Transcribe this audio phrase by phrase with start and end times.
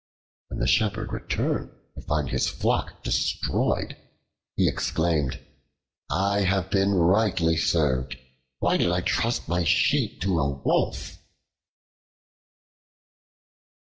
[0.47, 3.95] When the Shepherd returned to find his flock destroyed,
[4.55, 5.39] he exclaimed:
[6.09, 8.17] "I have been rightly served;
[8.57, 11.19] why did I trust my sheep to a Wolf?"